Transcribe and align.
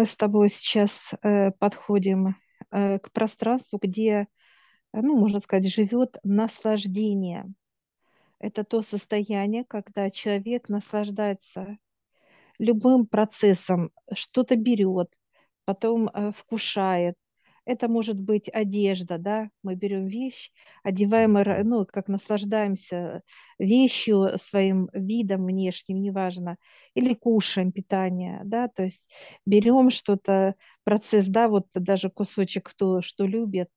Мы 0.00 0.06
с 0.06 0.16
тобой 0.16 0.48
сейчас 0.48 1.10
э, 1.20 1.50
подходим 1.50 2.34
э, 2.70 2.98
к 3.00 3.12
пространству, 3.12 3.78
где, 3.78 4.28
э, 4.94 5.00
ну, 5.02 5.18
можно 5.18 5.40
сказать, 5.40 5.70
живет 5.70 6.16
наслаждение. 6.22 7.44
Это 8.38 8.64
то 8.64 8.80
состояние, 8.80 9.66
когда 9.66 10.08
человек 10.08 10.70
наслаждается 10.70 11.76
любым 12.58 13.06
процессом, 13.06 13.90
что-то 14.14 14.56
берет, 14.56 15.12
потом 15.66 16.08
э, 16.08 16.32
вкушает. 16.34 17.16
Это 17.70 17.88
может 17.88 18.18
быть 18.20 18.48
одежда, 18.52 19.18
да, 19.18 19.50
мы 19.62 19.74
берем 19.76 20.06
вещь, 20.06 20.50
одеваем, 20.82 21.34
ну, 21.68 21.86
как 21.86 22.08
наслаждаемся 22.08 23.22
вещью, 23.58 24.30
своим 24.40 24.88
видом 24.92 25.46
внешним, 25.46 26.02
неважно, 26.02 26.56
или 26.94 27.14
кушаем 27.14 27.72
питание, 27.72 28.40
да, 28.44 28.68
то 28.68 28.82
есть 28.82 29.08
берем 29.46 29.90
что-то, 29.90 30.56
процесс, 30.84 31.28
да, 31.28 31.48
вот 31.48 31.68
даже 31.74 32.10
кусочек, 32.10 32.70
кто 32.70 33.02
что 33.02 33.26
любит, 33.26 33.68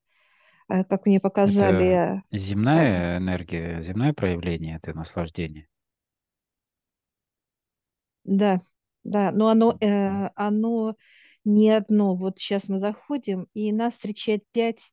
э, 0.69 0.83
как 0.85 1.05
мне 1.05 1.19
Это 1.45 1.61
показали, 1.61 2.17
э, 2.17 2.21
земная 2.31 3.17
энергия, 3.17 3.81
земное 3.81 4.11
проявление 4.13 4.75
это 4.75 4.93
наслаждение. 4.93 5.67
да, 8.23 8.59
да, 9.03 9.31
но 9.31 9.49
оно, 9.49 9.77
э, 9.81 10.29
оно 10.35 10.95
не 11.45 11.71
одно. 11.71 12.15
Вот 12.15 12.39
сейчас 12.39 12.69
мы 12.69 12.79
заходим, 12.79 13.47
и 13.53 13.71
нас 13.71 13.93
встречает 13.93 14.43
пять 14.51 14.91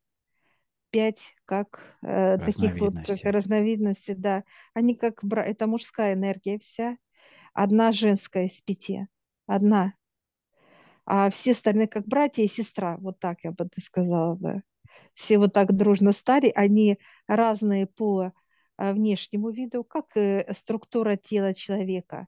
пять 0.90 1.34
как 1.44 1.96
э, 2.02 2.38
таких 2.38 2.80
вот 2.80 3.00
как 3.00 3.20
разновидностей, 3.24 4.14
да. 4.14 4.44
Они 4.74 4.94
как 4.94 5.24
бра- 5.24 5.44
это 5.44 5.66
мужская 5.66 6.14
энергия 6.14 6.58
вся, 6.58 6.96
одна 7.54 7.92
женская 7.92 8.46
из 8.46 8.60
пяти, 8.62 9.06
одна, 9.46 9.94
а 11.06 11.30
все 11.30 11.52
остальные 11.52 11.88
как 11.88 12.06
братья 12.06 12.42
и 12.42 12.48
сестра, 12.48 12.96
вот 12.98 13.18
так 13.18 13.38
я 13.44 13.52
бы 13.52 13.68
сказала 13.82 14.34
бы. 14.34 14.62
Все 15.14 15.38
вот 15.38 15.52
так 15.52 15.74
дружно 15.76 16.12
стали, 16.12 16.52
они 16.54 16.98
разные 17.26 17.86
по 17.86 18.32
э, 18.78 18.92
внешнему 18.92 19.50
виду, 19.50 19.84
как 19.84 20.16
и 20.16 20.46
структура 20.56 21.16
тела 21.16 21.54
человека. 21.54 22.26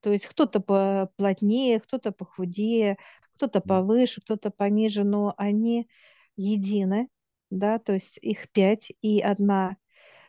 То 0.00 0.12
есть 0.12 0.26
кто-то 0.26 0.60
поплотнее, 0.60 1.80
кто-то 1.80 2.12
похудее, 2.12 2.98
кто-то 3.40 3.62
повыше, 3.62 4.20
кто-то 4.20 4.50
пониже, 4.50 5.02
но 5.02 5.32
они 5.38 5.88
едины, 6.36 7.08
да, 7.48 7.78
то 7.78 7.94
есть 7.94 8.18
их 8.18 8.50
пять, 8.50 8.92
и 9.00 9.20
одна 9.20 9.76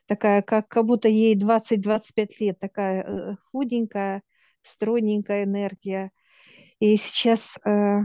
такая, 0.06 0.42
как, 0.42 0.70
как 0.70 0.86
будто 0.86 1.10
ей 1.10 1.36
двадцать-двадцать 1.36 2.16
пять 2.16 2.40
лет, 2.40 2.58
такая 2.58 3.04
э, 3.04 3.36
худенькая, 3.52 4.24
стройненькая 4.62 5.44
энергия. 5.44 6.12
И 6.80 6.96
сейчас 6.96 7.58
э, 7.66 8.00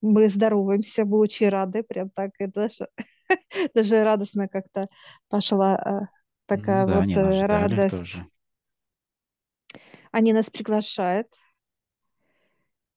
мы 0.00 0.28
здороваемся, 0.30 1.04
мы 1.04 1.18
очень 1.18 1.50
рады, 1.50 1.82
прям 1.82 2.08
так, 2.08 2.30
и 2.38 2.46
даже, 2.46 2.86
даже 3.74 4.02
радостно 4.02 4.48
как-то 4.48 4.86
пошла 5.28 5.76
э, 5.76 6.00
Ну 6.00 6.06
такая 6.46 6.86
да, 6.86 7.00
вот 7.00 7.16
э, 7.18 7.46
радость. 7.46 7.98
тоже. 7.98 8.26
Они 10.10 10.32
нас 10.32 10.48
приглашают, 10.48 11.28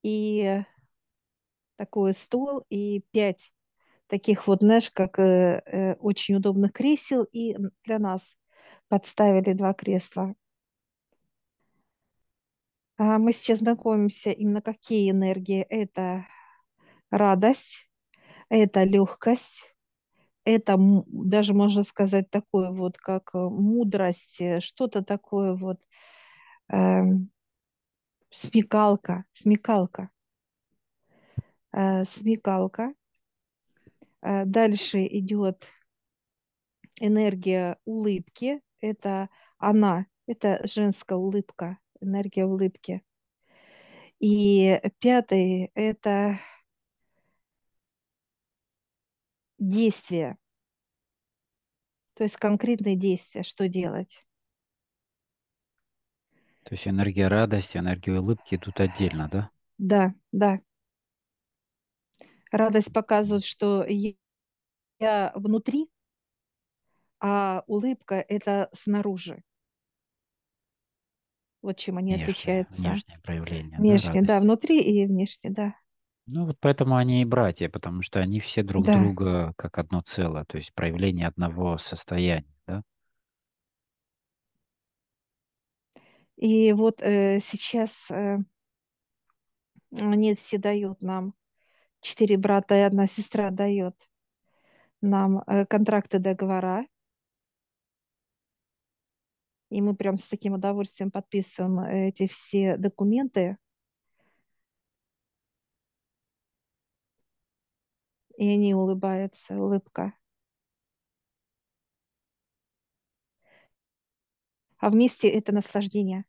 и 0.02 0.64
такой 1.82 2.14
стол, 2.14 2.64
и 2.70 3.02
пять 3.10 3.52
таких 4.06 4.46
вот, 4.46 4.60
знаешь, 4.60 4.88
как 4.92 5.18
э, 5.18 5.60
э, 5.66 5.94
очень 5.94 6.36
удобных 6.36 6.72
кресел, 6.72 7.24
и 7.24 7.56
для 7.82 7.98
нас 7.98 8.36
подставили 8.86 9.52
два 9.52 9.74
кресла. 9.74 10.36
А 12.98 13.18
мы 13.18 13.32
сейчас 13.32 13.58
знакомимся 13.58 14.30
именно 14.30 14.62
какие 14.62 15.10
энергии. 15.10 15.62
Это 15.62 16.24
радость, 17.10 17.90
это 18.48 18.84
легкость, 18.84 19.74
это 20.44 20.76
даже 20.78 21.52
можно 21.52 21.82
сказать 21.82 22.30
такое 22.30 22.70
вот, 22.70 22.96
как 22.96 23.30
э, 23.34 23.38
мудрость, 23.38 24.40
э, 24.40 24.60
что-то 24.60 25.02
такое 25.02 25.54
вот, 25.54 25.80
эм, 26.68 27.32
смекалка, 28.30 29.24
смекалка, 29.32 30.02
э, 30.04 30.21
смекалка. 31.72 32.94
Э, 34.22 34.44
дальше 34.44 35.06
идет 35.06 35.68
энергия 37.00 37.78
улыбки. 37.84 38.60
Это 38.80 39.28
она, 39.58 40.06
это 40.26 40.60
женская 40.66 41.16
улыбка, 41.16 41.78
энергия 42.00 42.44
улыбки. 42.44 43.02
И 44.20 44.80
пятый– 45.00 45.70
это 45.74 46.38
действие, 49.58 50.38
то 52.14 52.24
есть 52.24 52.36
конкретные 52.36 52.96
действия, 52.96 53.42
что 53.42 53.68
делать. 53.68 54.20
То 56.64 56.74
есть 56.74 56.86
энергия 56.86 57.28
радости, 57.28 57.78
энергия 57.78 58.18
улыбки 58.20 58.54
идут 58.54 58.80
отдельно, 58.80 59.28
да? 59.28 59.50
Да, 59.78 60.14
да. 60.32 60.60
Радость 62.52 62.92
показывает, 62.92 63.44
что 63.44 63.84
я 65.00 65.32
внутри, 65.34 65.90
а 67.20 67.64
улыбка– 67.66 68.16
это 68.28 68.68
снаружи. 68.74 69.42
Вот 71.62 71.76
чем 71.78 71.96
они 71.98 72.14
Внешнее, 72.14 72.22
отличаются. 72.22 72.82
внешнее 72.84 73.18
проявление, 73.18 73.80
да, 73.80 74.00
Внешне, 74.00 74.22
да, 74.22 74.38
радости. 74.38 74.40
внутри 74.40 74.80
и 74.80 75.06
внешне, 75.06 75.50
да. 75.50 75.74
Ну 76.26 76.46
вот 76.46 76.58
поэтому 76.60 76.96
они 76.96 77.22
и 77.22 77.24
братья, 77.24 77.68
потому 77.68 78.02
что 78.02 78.18
они 78.20 78.40
все 78.40 78.62
друг 78.64 78.84
Да. 78.86 78.90
друга 78.90 79.54
как 79.56 79.78
одно 79.78 80.00
целое, 80.00 80.44
то 80.44 80.56
есть 80.58 80.72
проявление 80.74 81.28
одного 81.28 81.78
состояния, 81.78 82.52
да? 82.66 82.82
И 86.36 86.72
вот 86.72 87.00
э, 87.02 87.40
сейчас 87.40 88.10
э, 88.10 88.38
они 89.92 90.34
все 90.34 90.58
дают 90.58 91.00
нам, 91.02 91.34
четыре 92.02 92.36
брата 92.36 92.74
и 92.74 92.80
одна 92.80 93.06
сестра 93.06 93.50
дает 93.50 93.96
нам 95.00 95.42
э, 95.46 95.64
контракты, 95.66 96.18
договора, 96.18 96.84
и 99.70 99.80
мы 99.80 99.96
прям 99.96 100.18
с 100.18 100.28
таким 100.28 100.54
удовольствием 100.54 101.10
подписываем 101.10 101.80
эти 101.80 102.26
все 102.26 102.76
документы, 102.76 103.56
и 108.36 108.48
они 108.48 108.74
улыбаются, 108.74 109.54
улыбка. 109.56 110.12
А 114.78 114.90
вместе 114.90 115.28
это 115.28 115.52
наслаждение. 115.52 116.24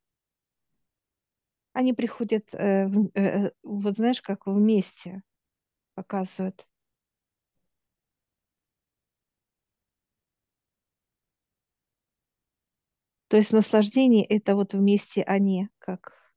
Они 1.73 1.91
приходят, 1.94 2.53
э, 2.53 2.88
э, 3.16 3.51
вот 3.63 3.95
знаешь, 3.95 4.22
как 4.22 4.45
вместе 4.45 5.23
показывают. 5.96 6.68
То 13.28 13.38
есть 13.38 13.52
наслаждение 13.52 14.24
это 14.26 14.56
вот 14.56 14.74
вместе 14.74 15.24
они, 15.24 15.70
как 15.80 16.34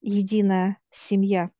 единая 0.00 0.78
семья. 0.90 1.50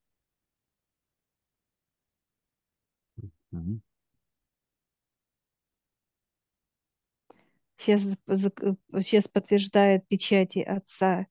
Сейчас, 7.76 8.02
сейчас 8.02 9.28
подтверждает 9.28 10.08
печати 10.08 10.60
отца 10.60 11.26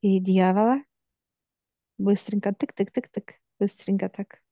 и 0.00 0.20
дьявола. 0.20 0.82
Быстренько, 1.98 2.50
тык-тык-тык-тык, 2.50 3.34
быстренько 3.60 4.08
так. 4.08 4.42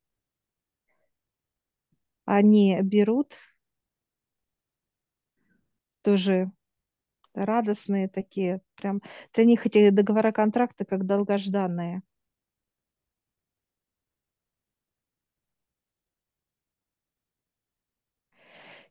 Они 2.26 2.78
берут 2.82 3.34
тоже 6.02 6.50
радостные 7.34 8.08
такие, 8.08 8.60
прям 8.76 9.02
для 9.34 9.44
них 9.46 9.66
эти 9.66 9.90
договора 9.90 10.32
контракта 10.32 10.84
как 10.84 11.06
долгожданные. 11.06 12.02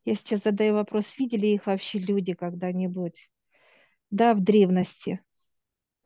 Я 0.05 0.15
сейчас 0.15 0.43
задаю 0.43 0.73
вопрос, 0.75 1.17
видели 1.17 1.47
их 1.47 1.67
вообще 1.67 1.99
люди 1.99 2.33
когда-нибудь? 2.33 3.29
Да, 4.11 4.33
в 4.35 4.41
древности. 4.41 5.21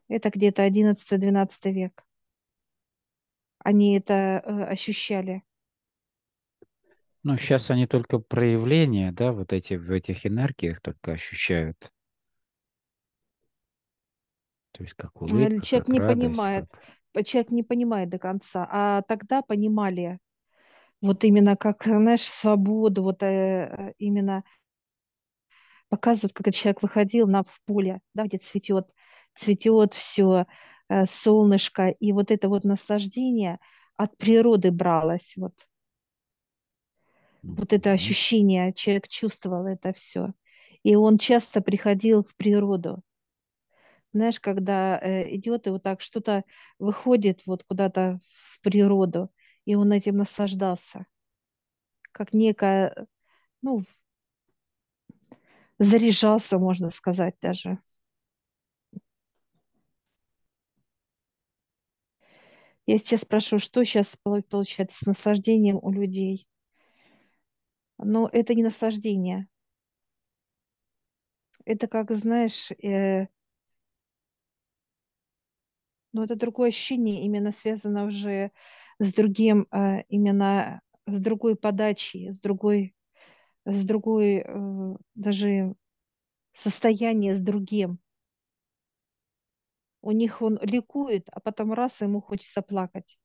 Это 0.08 0.30
где-то 0.30 0.62
одиннадцатый-двенадцатый 0.64 1.72
век. 1.72 2.04
Они 3.64 3.96
это 3.96 4.42
э, 4.44 4.64
ощущали. 4.64 5.42
Ну, 7.22 7.36
сейчас 7.38 7.70
они 7.70 7.86
только 7.86 8.18
проявления, 8.18 9.12
да, 9.12 9.32
вот 9.32 9.52
эти 9.52 9.74
в 9.74 9.90
этих 9.92 10.26
энергиях 10.26 10.80
только 10.80 11.12
ощущают. 11.12 11.92
То 14.72 14.82
есть 14.82 14.94
как 14.94 15.12
Э, 15.14 15.24
улыбка, 15.24 15.60
Человек 15.64 15.86
как 15.86 15.88
не 15.88 16.00
радость, 16.00 16.20
как... 16.20 16.28
понимает. 16.28 16.64
человек 17.26 17.50
не 17.52 17.62
понимает 17.62 18.08
до 18.08 18.18
конца, 18.18 18.68
а 18.70 19.02
тогда 19.02 19.42
понимали 19.42 20.18
вот 21.00 21.24
именно 21.24 21.56
как, 21.56 21.84
знаешь, 21.84 22.22
свободу, 22.22 23.02
вот 23.02 23.22
э, 23.22 23.94
именно 23.98 24.44
показывают, 25.88 26.32
как 26.32 26.48
этот 26.48 26.58
человек 26.58 26.82
выходил 26.82 27.26
на 27.28 27.42
в 27.42 27.60
поле, 27.66 28.00
да, 28.14 28.24
где 28.24 28.38
цветет, 28.38 28.88
цветет 29.34 29.94
все, 29.94 30.46
солнышко, 31.06 31.88
и 31.88 32.12
вот 32.12 32.30
это 32.30 32.48
вот 32.48 32.64
наслаждение 32.64 33.58
от 33.96 34.16
природы 34.16 34.70
бралось, 34.70 35.34
вот, 35.36 35.54
вот 37.42 37.72
это 37.72 37.92
ощущение, 37.92 38.72
человек 38.72 39.08
чувствовал 39.08 39.66
это 39.66 39.92
все. 39.92 40.32
И 40.82 40.96
он 40.96 41.18
часто 41.18 41.60
приходил 41.60 42.24
в 42.24 42.34
природу. 42.36 43.02
Знаешь, 44.12 44.40
когда 44.40 44.98
э, 44.98 45.34
идет 45.36 45.66
и 45.66 45.70
вот 45.70 45.82
так 45.82 46.00
что-то 46.00 46.44
выходит 46.78 47.42
вот 47.46 47.64
куда-то 47.64 48.20
в 48.28 48.60
природу, 48.60 49.30
и 49.64 49.74
он 49.74 49.92
этим 49.92 50.16
наслаждался, 50.16 51.06
как 52.12 52.32
некая, 52.34 52.94
ну, 53.62 53.84
заряжался, 55.78 56.58
можно 56.58 56.90
сказать 56.90 57.36
даже. 57.40 57.78
Я 62.92 62.98
сейчас 62.98 63.22
спрошу, 63.22 63.58
что 63.58 63.82
сейчас 63.84 64.18
получается 64.22 64.98
с 65.02 65.06
наслаждением 65.06 65.78
у 65.80 65.90
людей? 65.90 66.46
Но 67.96 68.28
это 68.30 68.54
не 68.54 68.62
наслаждение. 68.62 69.48
Это 71.64 71.86
как, 71.86 72.10
знаешь, 72.10 72.70
э, 72.82 73.28
ну, 76.12 76.22
это 76.22 76.36
другое 76.36 76.68
ощущение, 76.68 77.24
именно 77.24 77.50
связано 77.50 78.04
уже 78.04 78.50
с 78.98 79.10
другим, 79.14 79.66
э, 79.72 80.02
именно 80.10 80.82
с 81.06 81.18
другой 81.18 81.56
подачей, 81.56 82.34
с 82.34 82.40
другой, 82.40 82.94
с 83.64 83.86
другой 83.86 84.44
э, 84.46 84.96
даже 85.14 85.76
состояние 86.52 87.36
с 87.38 87.40
другим. 87.40 88.01
У 90.02 90.10
них 90.12 90.42
он 90.42 90.58
ликует, 90.62 91.28
а 91.32 91.40
потом 91.40 91.72
раз 91.72 92.02
ему 92.02 92.20
хочется 92.20 92.60
плакать. 92.60 93.18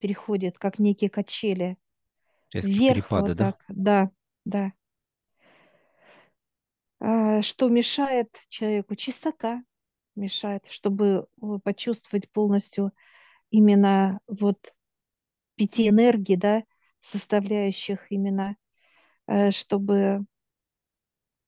Переходит, 0.00 0.58
как 0.58 0.78
некие 0.78 1.10
качели. 1.10 1.76
Резкие 2.52 2.78
Вверх 2.78 2.94
перепады, 2.94 3.32
вот 3.32 3.36
да? 3.36 3.54
так, 3.54 3.64
да, 3.68 4.10
да. 4.44 4.72
А, 6.98 7.40
что 7.42 7.68
мешает 7.68 8.28
человеку? 8.48 8.94
Чистота 8.94 9.62
мешает, 10.16 10.66
чтобы 10.68 11.26
э, 11.42 11.58
почувствовать 11.62 12.30
полностью 12.30 12.92
именно 13.50 14.20
вот 14.26 14.74
пяти 15.56 15.88
энергий, 15.88 16.36
да, 16.36 16.64
составляющих 17.00 18.10
именно, 18.12 18.56
э, 19.26 19.50
чтобы 19.50 20.26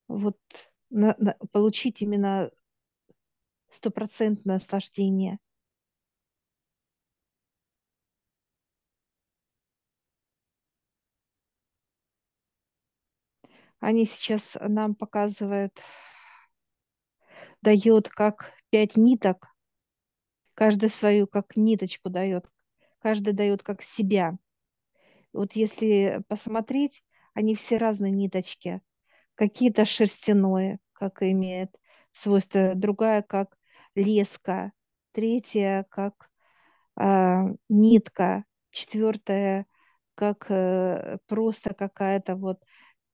вот 0.09 0.39
на- 0.91 1.17
на- 1.19 1.37
получить 1.53 2.03
именно 2.03 2.51
стопроцентное 3.73 4.57
наслаждение. 4.57 5.39
Они 13.81 14.05
сейчас 14.05 14.57
нам 14.61 14.95
показывают, 14.95 15.73
дает 17.63 18.09
как 18.09 18.53
пять 18.71 18.97
ниток, 18.97 19.49
каждый 20.55 20.89
свою 20.89 21.27
как 21.27 21.57
ниточку 21.57 22.09
дает, 22.11 22.45
каждый 23.01 23.33
дает 23.33 23.63
как 23.63 23.83
себя. 23.83 24.39
Вот 25.33 25.55
если 25.55 26.23
посмотреть, 26.29 27.03
они 27.35 27.55
все 27.55 27.79
разные 27.79 28.13
ниточки. 28.13 28.83
Какие-то 29.35 29.85
шерстяное, 29.85 30.79
как 30.93 31.23
имеет 31.23 31.81
свойство, 32.13 32.75
другая 32.75 33.23
как 33.23 33.57
леска, 33.95 34.73
третья 35.13 35.87
как 35.91 36.31
а, 36.97 37.45
нитка, 37.69 38.45
четвертая 38.71 39.67
как 40.15 40.47
э, 40.51 41.19
просто 41.27 41.75
какая-то 41.75 42.37
вот 42.37 42.63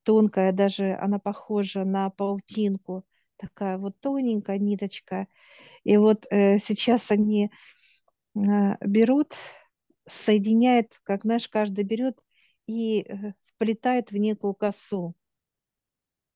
тонкая, 0.03 0.53
даже 0.53 0.95
она 0.95 1.19
похожа 1.19 1.85
на 1.85 2.11
паутинку, 2.11 3.05
такая 3.37 3.79
вот 3.79 3.99
тоненькая 4.01 4.59
ниточка. 4.59 5.29
И 5.85 5.97
вот 5.97 6.27
э, 6.31 6.59
сейчас 6.59 7.11
они 7.11 7.51
э, 8.37 8.41
берут, 8.87 9.35
соединяют, 10.07 11.01
как 11.05 11.23
знаешь, 11.23 11.49
каждый 11.49 11.85
берет 11.85 12.23
и 12.67 13.03
э, 13.03 13.33
вплетает 13.47 14.11
в 14.11 14.17
некую 14.17 14.55
косу, 14.55 15.15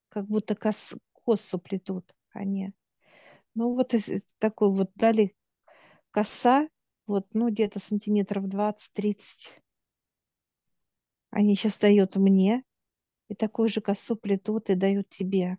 как 0.09 0.27
будто 0.27 0.55
кос, 0.55 0.95
косу 1.25 1.59
плетут 1.59 2.15
они. 2.33 2.73
Ну 3.55 3.75
вот 3.75 3.95
из- 3.95 4.09
из 4.11 4.25
такой 4.39 4.71
вот 4.71 4.91
дали 4.95 5.35
коса, 6.13 6.69
вот, 7.07 7.27
ну 7.35 7.51
где-то 7.51 7.81
сантиметров 7.81 8.49
двадцать-тридцать. 8.49 9.63
Они 11.31 11.57
сейчас 11.57 11.79
дают 11.79 12.15
мне, 12.15 12.63
и 13.29 13.35
такую 13.35 13.69
же 13.69 13.81
косу 13.81 14.17
плетут 14.17 14.71
и 14.71 14.77
дают 14.77 15.09
тебе. 15.11 15.59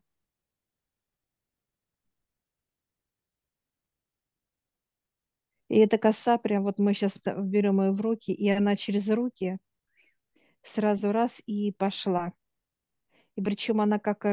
И 5.68 5.78
эта 5.80 5.98
коса, 5.98 6.38
прям 6.38 6.64
вот 6.64 6.80
мы 6.80 6.94
сейчас 6.94 7.20
берем 7.26 7.82
ее 7.82 7.92
в 7.92 8.00
руки, 8.00 8.32
и 8.32 8.48
она 8.50 8.78
через 8.78 9.10
руки 9.10 9.60
сразу 10.64 11.12
раз 11.12 11.44
и 11.46 11.72
пошла. 11.72 12.34
И 13.36 13.42
причем 13.42 13.82
она 13.82 14.00
как 14.00 14.26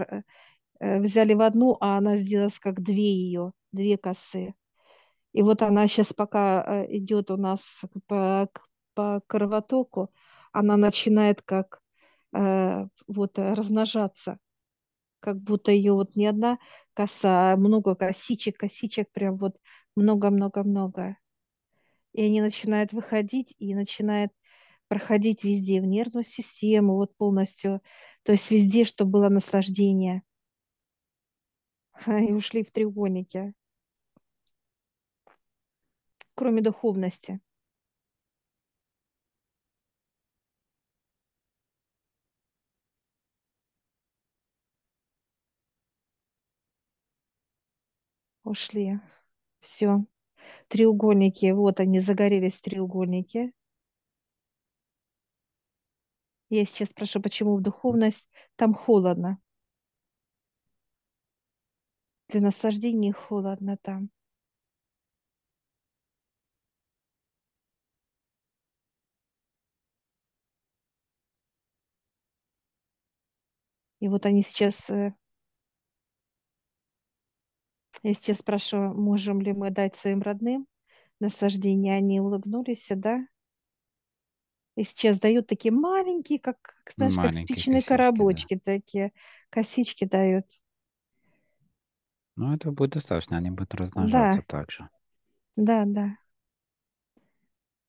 взяли 0.80 1.34
в 1.34 1.42
одну, 1.42 1.76
а 1.80 1.98
она 1.98 2.16
сделалась 2.16 2.58
как 2.58 2.82
две 2.82 3.12
ее, 3.12 3.52
две 3.72 3.98
косы. 3.98 4.54
И 5.32 5.42
вот 5.42 5.62
она 5.62 5.86
сейчас 5.86 6.12
пока 6.12 6.64
э, 6.84 6.96
идет 6.96 7.30
у 7.30 7.36
нас 7.36 7.80
по, 8.06 8.50
по 8.94 9.20
кровотоку, 9.26 10.12
она 10.52 10.76
начинает 10.76 11.42
как 11.42 11.80
э, 12.32 12.86
вот 13.06 13.38
э, 13.38 13.54
размножаться, 13.54 14.38
как 15.20 15.40
будто 15.40 15.70
ее 15.72 15.92
вот 15.92 16.16
не 16.16 16.26
одна 16.26 16.58
коса, 16.94 17.52
а 17.52 17.56
много 17.56 17.94
косичек, 17.94 18.58
косичек 18.58 19.10
прям 19.12 19.36
вот 19.36 19.56
много-много-много. 19.96 21.16
И 22.12 22.24
они 22.24 22.40
начинают 22.40 22.92
выходить 22.92 23.54
и 23.58 23.74
начинают 23.74 24.32
проходить 24.88 25.44
везде, 25.44 25.80
в 25.80 25.86
нервную 25.86 26.24
систему, 26.24 26.96
вот 26.96 27.16
полностью, 27.16 27.80
то 28.24 28.32
есть 28.32 28.50
везде, 28.50 28.84
чтобы 28.84 29.12
было 29.12 29.28
наслаждение. 29.28 30.24
И 32.28 32.32
ушли 32.32 32.64
в 32.64 32.70
треугольники, 32.70 33.54
кроме 36.34 36.60
духовности. 36.60 37.40
Ушли. 48.44 49.00
Все. 49.60 50.04
Треугольники, 50.68 51.52
вот 51.52 51.80
они 51.80 52.00
загорелись 52.00 52.60
треугольники. 52.60 53.52
Я 56.50 56.64
сейчас 56.66 56.90
спрошу, 56.90 57.20
почему 57.22 57.56
в 57.56 57.62
духовность 57.62 58.28
там 58.56 58.74
холодно. 58.74 59.40
Для 62.30 62.40
наслаждения 62.40 63.12
холодно 63.12 63.76
там. 63.76 64.08
И 73.98 74.08
вот 74.08 74.26
они 74.26 74.42
сейчас, 74.42 74.88
э, 74.88 75.12
я 78.04 78.14
сейчас 78.14 78.38
спрашиваю, 78.38 78.94
можем 78.94 79.40
ли 79.40 79.52
мы 79.52 79.70
дать 79.70 79.96
своим 79.96 80.22
родным 80.22 80.68
наслаждение. 81.18 81.96
Они 81.96 82.20
улыбнулись, 82.20 82.86
да? 82.90 83.26
И 84.76 84.84
сейчас 84.84 85.18
дают 85.18 85.48
такие 85.48 85.72
маленькие, 85.72 86.38
как, 86.38 86.58
как, 86.62 86.94
знаешь, 86.94 87.16
как 87.16 87.24
Маленькие 87.24 87.44
спичные 87.44 87.82
косички, 87.82 87.88
да. 87.88 87.96
коробочки 87.96 88.60
такие, 88.64 89.12
косички 89.50 90.04
дают. 90.04 90.46
Ну, 92.34 92.52
этого 92.52 92.72
будет 92.72 92.90
достаточно, 92.94 93.36
они 93.36 93.50
будут 93.52 93.72
Да, 94.14 94.26
размножаться 94.32 94.42
также. 94.42 94.88
да, 95.56 95.84
да. 95.86 96.16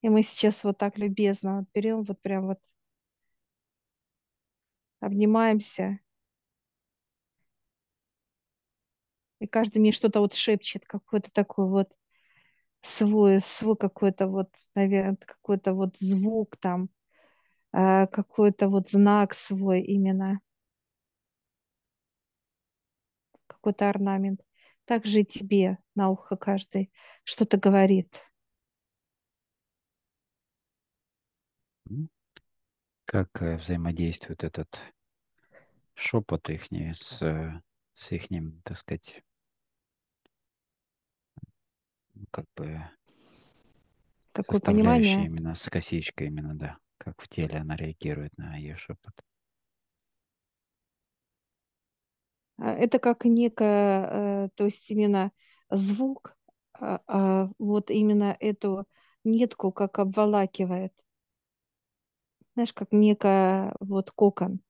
И 0.03 0.09
мы 0.09 0.21
сейчас 0.23 0.63
вот 0.63 0.77
так 0.77 0.97
любезно 0.99 1.57
вот 1.57 1.65
берем, 1.73 2.03
вот 2.03 2.21
прям 2.21 2.45
вот 2.47 2.59
обнимаемся, 4.99 5.99
и 9.39 9.47
каждый 9.47 9.79
мне 9.79 9.91
что-то 9.91 10.19
вот 10.19 10.33
шепчет, 10.33 10.85
какой-то 10.85 11.31
такой 11.31 11.67
вот 11.67 11.89
свой, 12.83 13.41
свой 13.41 13.77
какой-то 13.77 14.27
вот, 14.27 14.49
наверное, 14.75 15.17
какой-то 15.17 15.73
вот 15.73 15.97
звук 15.97 16.57
там, 16.57 16.89
а, 17.73 18.07
какой-то 18.07 18.69
вот 18.69 18.89
знак 18.91 19.33
свой 19.35 19.81
именно, 19.81 20.41
какой-то 23.61 23.89
орнамент. 23.89 24.41
Также 24.85 25.21
и 25.21 25.25
тебе 25.25 25.77
на 25.95 26.09
ухо 26.09 26.35
каждый 26.35 26.91
что-то 27.23 27.57
говорит. 27.57 28.19
Как 33.05 33.29
э, 33.41 33.57
взаимодействует 33.57 34.43
этот 34.43 34.81
шепот 35.93 36.49
их 36.49 36.65
с, 36.71 37.19
с 37.93 38.11
их, 38.11 38.27
так 38.63 38.77
сказать, 38.77 39.23
как 42.31 42.45
бы 42.55 42.81
Какое 44.33 44.59
понимание? 44.61 45.25
именно 45.25 45.53
с 45.53 45.69
косичкой 45.69 46.27
именно, 46.27 46.55
да. 46.55 46.77
Как 46.97 47.21
в 47.21 47.27
теле 47.27 47.57
она 47.57 47.75
реагирует 47.75 48.37
на 48.37 48.55
ее 48.55 48.77
шепот. 48.77 49.13
А, 52.50 52.50
Это 52.61 52.99
как 52.99 53.25
некое, 53.25 54.45
э, 54.45 54.49
то 54.55 54.65
есть 54.65 54.89
именно 54.91 55.31
звук, 55.69 56.35
а, 56.73 57.01
а 57.07 57.49
вот 57.59 57.89
именно 57.91 58.35
эту 58.39 58.85
нитку 59.23 59.71
как 59.71 59.99
обволакивает. 59.99 60.93
Знаешь, 62.53 62.71
как 62.73 62.93
некая 62.93 63.75
вот 63.81 64.11
кокон. 64.11 64.61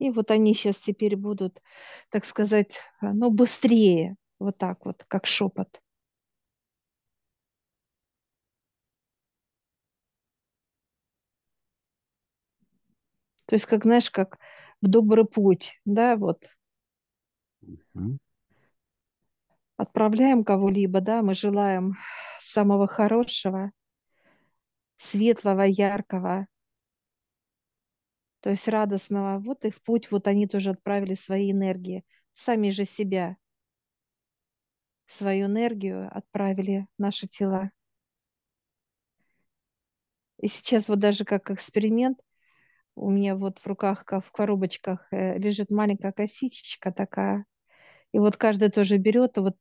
И 0.00 0.10
вот 0.10 0.30
они 0.32 0.54
сейчас 0.54 0.76
теперь 0.78 1.16
будут, 1.16 1.62
так 2.10 2.24
сказать, 2.24 2.78
а, 3.00 3.12
ну, 3.12 3.30
быстрее, 3.30 4.16
вот 4.40 4.58
так 4.58 4.84
вот, 4.84 5.04
как 5.08 5.26
шепот. 5.26 5.80
То 13.46 13.54
есть, 13.54 13.66
как, 13.66 13.84
знаешь, 13.84 14.10
как 14.10 14.38
в 14.80 14.88
добрый 14.88 15.24
путь, 15.24 15.80
да, 15.84 16.16
вот 16.16 16.48
отправляем 19.76 20.44
кого-либо, 20.44 21.00
да, 21.00 21.22
мы 21.22 21.34
желаем 21.34 21.96
самого 22.40 22.86
хорошего, 22.86 23.72
светлого, 24.98 25.62
яркого, 25.62 26.46
то 28.40 28.50
есть 28.50 28.68
радостного. 28.68 29.38
Вот 29.40 29.64
и 29.64 29.70
в 29.70 29.82
путь 29.82 30.10
вот 30.10 30.26
они 30.26 30.46
тоже 30.46 30.70
отправили 30.70 31.14
свои 31.14 31.52
энергии, 31.52 32.04
сами 32.34 32.70
же 32.70 32.84
себя, 32.84 33.36
свою 35.06 35.46
энергию 35.46 36.08
отправили 36.16 36.86
наши 36.98 37.26
тела. 37.26 37.70
И 40.38 40.46
сейчас 40.46 40.88
вот 40.88 41.00
даже 41.00 41.24
как 41.24 41.50
эксперимент 41.50 42.18
у 42.98 43.10
меня 43.10 43.36
вот 43.36 43.58
в 43.58 43.66
руках, 43.66 44.04
в 44.06 44.30
коробочках 44.32 45.06
э, 45.12 45.38
лежит 45.38 45.70
маленькая 45.70 46.12
косичечка 46.12 46.92
такая. 46.92 47.44
И 48.12 48.18
вот 48.18 48.36
каждый 48.36 48.70
тоже 48.70 48.98
берет 48.98 49.38
и 49.38 49.40
вот 49.40 49.56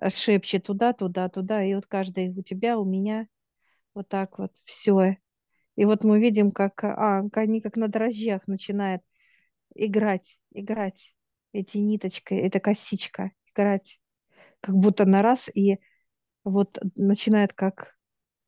э, 0.00 0.10
шепчет 0.10 0.64
туда, 0.64 0.92
туда, 0.92 1.28
туда. 1.28 1.64
И 1.64 1.74
вот 1.74 1.86
каждый 1.86 2.30
у 2.30 2.42
тебя, 2.42 2.78
у 2.78 2.84
меня 2.84 3.26
вот 3.94 4.08
так 4.08 4.38
вот 4.38 4.52
все. 4.64 5.18
И 5.76 5.84
вот 5.84 6.04
мы 6.04 6.20
видим, 6.20 6.52
как 6.52 6.84
а, 6.84 7.22
они 7.32 7.60
как 7.60 7.76
на 7.76 7.88
дрожжах 7.88 8.46
начинают 8.46 9.02
играть, 9.74 10.38
играть 10.52 11.14
эти 11.52 11.78
ниточки, 11.78 12.34
эта 12.34 12.60
косичка, 12.60 13.32
играть, 13.52 14.00
как 14.60 14.76
будто 14.76 15.04
на 15.04 15.22
раз, 15.22 15.48
и 15.54 15.78
вот 16.44 16.78
начинает 16.94 17.52
как 17.52 17.96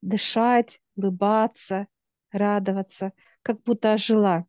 дышать, 0.01 0.81
улыбаться, 0.95 1.87
радоваться, 2.31 3.13
как 3.43 3.61
будто 3.63 3.93
ожила. 3.93 4.45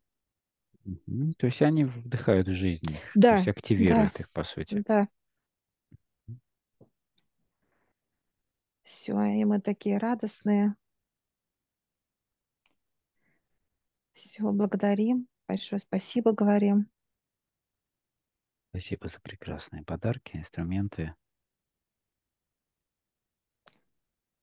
Мгм. 0.85 1.33
То 1.35 1.45
есть 1.47 1.61
они 1.61 1.83
вдыхают 1.85 2.47
жизнь 2.47 2.91
их, 2.91 3.19
то 3.25 3.33
есть 3.33 3.47
Да, 3.47 3.49
да, 3.77 4.11
активируют 4.11 4.19
их, 4.19 4.29
по 4.31 4.43
сути. 4.43 4.81
да, 4.87 5.07
все, 8.83 9.21
и 9.21 9.43
мы 9.43 9.59
такие 9.59 9.97
радостные. 9.97 10.75
Все, 14.13 14.41
благодарим, 14.51 15.27
большое 15.47 15.79
спасибо 15.79 16.31
говорим. 16.31 16.89
Спасибо 18.71 19.07
за 19.07 19.21
прекрасные 19.21 19.83
подарки, 19.83 20.35
инструменты. 20.35 21.15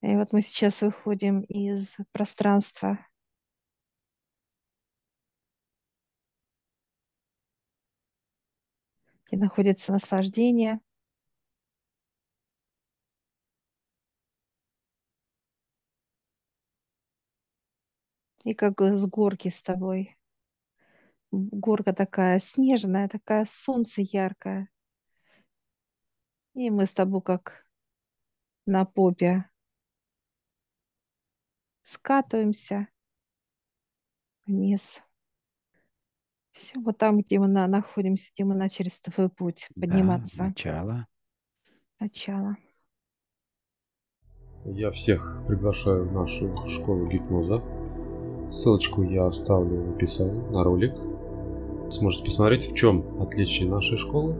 И 0.02 0.14
вот 0.14 0.32
мы 0.32 0.42
сейчас 0.42 0.82
выходим 0.82 1.40
из 1.40 1.96
пространства 2.12 2.98
где 9.30 9.38
находится 9.38 9.92
наслаждение. 9.92 10.80
И 18.42 18.54
как 18.54 18.80
с 18.80 19.06
горки 19.06 19.48
с 19.48 19.62
тобой. 19.62 20.16
Горка 21.30 21.92
такая 21.92 22.40
снежная, 22.40 23.08
такая 23.08 23.46
солнце 23.48 24.02
яркое. 24.02 24.68
И 26.54 26.70
мы 26.70 26.86
с 26.86 26.92
тобой 26.92 27.22
как 27.22 27.64
на 28.66 28.84
попе 28.84 29.48
скатываемся 31.82 32.88
вниз. 34.46 35.02
Все, 36.52 36.80
вот 36.80 36.98
там, 36.98 37.20
где 37.20 37.38
мы 37.38 37.48
на, 37.48 37.66
находимся, 37.66 38.30
где 38.34 38.44
мы 38.44 38.54
начали 38.54 38.88
с 38.88 38.98
тобой 39.00 39.28
путь 39.28 39.68
Да, 39.74 39.86
подниматься. 39.86 40.42
начало. 40.42 41.06
Начало. 41.98 42.56
Я 44.64 44.90
всех 44.90 45.42
приглашаю 45.46 46.08
в 46.08 46.12
нашу 46.12 46.54
школу 46.66 47.06
гипноза. 47.06 47.62
Ссылочку 48.50 49.02
я 49.02 49.26
оставлю 49.26 49.82
в 49.84 49.96
описании 49.96 50.40
на 50.50 50.64
ролик. 50.64 50.92
Сможете 51.90 52.24
посмотреть, 52.24 52.70
в 52.70 52.74
чем 52.74 53.22
отличие 53.22 53.68
нашей 53.68 53.96
школы 53.96 54.36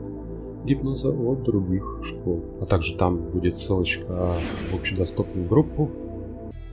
гипноза 0.64 1.10
от 1.10 1.42
других 1.42 2.00
школ. 2.04 2.44
А 2.60 2.66
также 2.66 2.96
там 2.96 3.30
будет 3.30 3.56
ссылочка 3.56 4.34
в 4.70 4.74
общедоступную 4.74 5.48
группу 5.48 5.90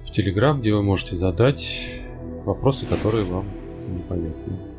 в 0.05 0.11
Телеграм, 0.11 0.59
где 0.59 0.73
вы 0.73 0.83
можете 0.83 1.15
задать 1.15 1.87
вопросы, 2.43 2.85
которые 2.85 3.23
вам 3.25 3.45
непонятны. 3.87 4.76